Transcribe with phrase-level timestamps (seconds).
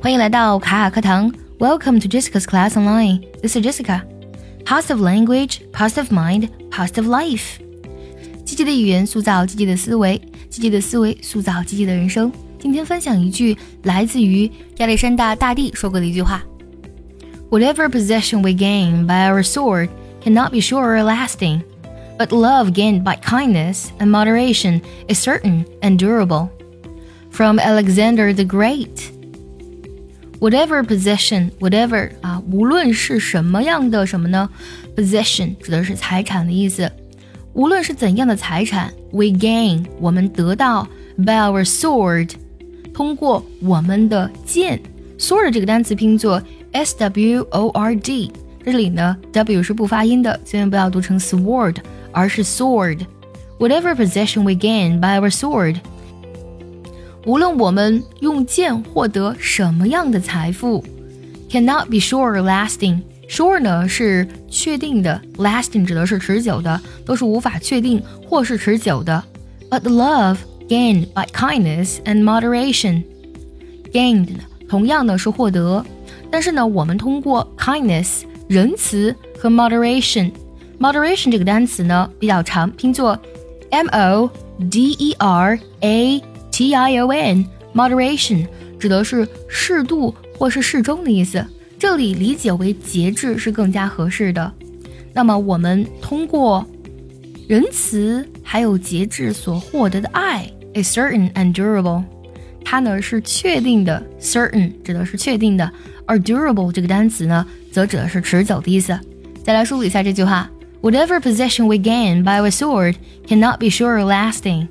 [0.00, 3.20] 欢迎来到卡卡课堂，Welcome to Jessica's Class Online.
[3.40, 4.02] This is Jessica.
[4.64, 7.58] Positive language, positive mind, positive life.
[8.44, 10.20] 积极的语言塑造积极的思维，
[10.50, 12.30] 积极的思维塑造积极的人生。
[12.58, 16.42] 今天分享一句来自于亚历山大大帝说过的一句话：
[17.50, 19.88] Whatever possession we gain by our sword
[20.22, 21.62] cannot be sure or lasting.
[22.16, 26.48] But love gained by kindness and moderation is certain and durable.
[27.30, 29.10] From Alexander the Great.
[30.40, 34.48] Whatever possession, whatever 啊，无论是什么样的什么呢？
[34.96, 36.90] Possession 指的是财产的意思。
[37.52, 42.30] 无论是怎样的财产，we gain 我们得到 by our sword
[42.92, 44.80] 通过我们的剑。
[45.18, 48.30] sword 这个单词拼作 s w o r d，
[48.64, 51.76] 这里呢 w 是不发音的，千万不要读成 sword。
[52.16, 55.78] 而是 sword。Whatever possession we gain by our sword，
[57.26, 60.84] 无论我们用剑获得什么样的财富，
[61.50, 69.24] cannot be sure or lasting。Sure 呢是确定的，lasting 指的是持久的，都是无法确定或是持久的。
[69.70, 70.36] But love
[70.68, 73.02] gained by kindness and moderation
[73.90, 75.84] gained 呢，同样呢是获得，
[76.30, 83.18] 但是呢，我们通过 kindness 仁慈和 moderation。Moderation 这个单词呢比较长，拼作
[83.70, 84.30] M O
[84.70, 86.22] D E R A
[86.58, 88.46] T I O N。Moderation
[88.78, 91.44] 指的是适度或是适中的意思，
[91.76, 94.52] 这里理解为节制是更加合适的。
[95.12, 96.64] 那么我们通过
[97.48, 102.04] 仁慈还有节制所获得的爱，is certain and durable。
[102.64, 105.68] 它呢是确定的，certain 指的是确定的，
[106.06, 108.96] 而 durable 这个单词呢则指的是持久的意思。
[109.42, 110.48] 再来梳理一下这句话。
[110.80, 112.94] Whatever possession we gain by a sword
[113.26, 114.68] cannot be sure or lasting.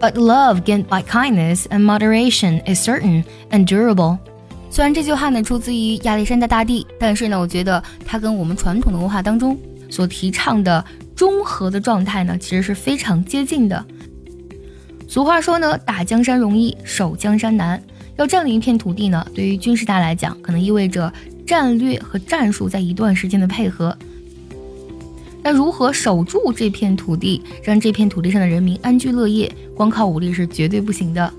[0.00, 4.18] But love gained by kindness and moderation is certain and durable.
[4.70, 10.84] 虽然这句话呢出自于亚历山大大帝，但是呢，我觉得它跟我们传统的文化当中所提倡的
[11.14, 13.84] 中和的状态呢，其实是非常接近的。
[15.06, 17.82] 俗话说呢，打江山容易守江山难。
[18.16, 21.12] 要占领一片土地呢，对于军事家来讲，可能意味着
[21.46, 23.96] 战略和战术在一段时间的配合。
[25.44, 29.54] 那如何守住这片土地，让这片土地上的人民安居乐业？
[29.76, 31.30] 光靠武力是绝对不行的。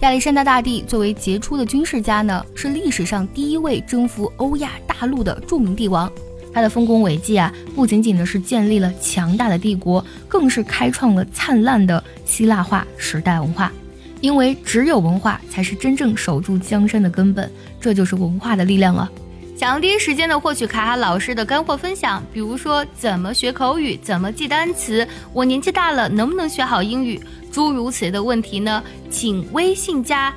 [0.00, 6.10] 亚历山大大帝作为杰出的军事家呢，是历史上第一位征服欧亚大陆的著名帝王。
[6.54, 13.70] 他的丰功伟绩啊，不仅仅的是建立了强大的帝国，更是开创了灿烂的希腊化时代文化。
[14.22, 19.10] 因为只有文化才是真正守住江山的根本，这就是文化的力量了。
[19.60, 27.20] 想要第一时间的获取卡卡老师的干货分享，比如说怎么学口语，怎么记单词，我年纪大了能不能学好英语，
[27.52, 28.82] 诸如此类的问题呢？
[29.10, 30.32] 请微信加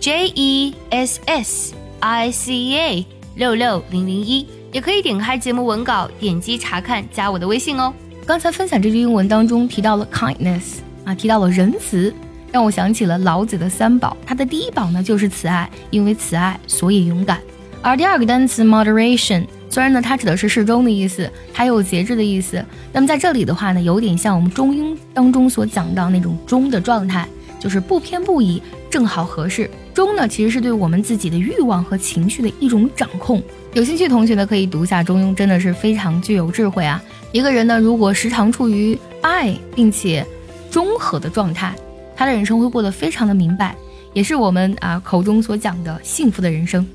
[0.00, 3.06] J E S S I C A
[3.36, 7.94] 六六零零一，也可以点开节目文稿，点击查看，加我的微信哦。
[8.26, 12.12] 刚才分享这句英文当中提到了 kindness 啊，提到了仁慈，
[12.50, 17.40] 让我想起了老子的三宝，他的第一宝呢就是慈爱，因为慈爱所以勇敢。
[17.82, 22.64] 而第二个单词 moderation，虽然呢它指的是适中的意思，还有节制的意思。
[22.92, 27.28] 那么在这里的话呢，有点像我们中英当中所讲到那种中的状态，
[27.60, 28.60] 就是不偏不倚，
[28.90, 29.70] 正好合适。
[29.94, 33.42] 中呢其实是对我们自己的欲望和情绪的一种掌控。
[33.72, 37.02] 有兴趣同学呢可以读一下中庸，真的是非常具有智慧啊。
[37.32, 40.26] 一个人呢如果时常处于爱并且
[40.70, 41.74] 中和的状态，
[42.16, 43.76] 他的人生会过得非常的明白，
[44.12, 46.86] 也是我们啊口中所讲的幸福的人生。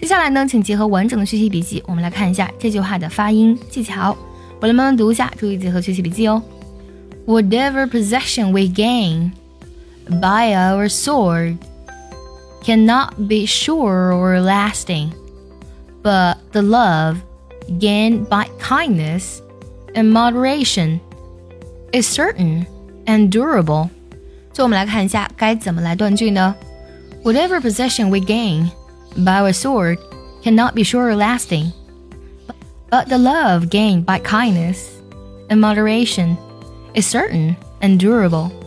[0.00, 4.16] 接下来呢，请结合完整的学习笔记，我们来看一下这句话的发音技巧。
[4.60, 6.42] 我来慢慢读一下，注意结合学习笔记哦。
[7.26, 9.32] Whatever possession we gain
[10.08, 11.58] by our sword
[12.64, 15.12] cannot be sure or lasting,
[16.02, 17.16] but the love
[17.78, 19.40] gained by kindness
[19.94, 21.00] and moderation
[21.92, 22.66] is certain
[23.06, 23.88] and durable.
[24.52, 26.54] 最后我们来看一下该怎么来断句呢？
[27.22, 28.70] Whatever possession we gain
[29.17, 29.99] by a sword
[30.43, 31.71] cannot be sure lasting,
[32.89, 35.01] but the love gained by kindness
[35.49, 36.37] and moderation
[36.93, 38.64] is certain and durable.